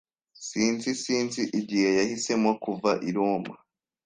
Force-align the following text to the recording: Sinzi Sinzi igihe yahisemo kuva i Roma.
Sinzi 0.47 0.89
Sinzi 1.01 1.41
igihe 1.59 1.89
yahisemo 1.99 2.51
kuva 2.63 2.91
i 3.09 3.11
Roma. 3.15 3.53